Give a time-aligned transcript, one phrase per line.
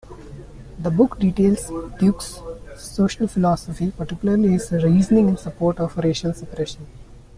[0.79, 1.69] The book details
[1.99, 2.39] Duke's
[2.75, 6.87] social philosophies, particularly his reasoning in support of racial separation.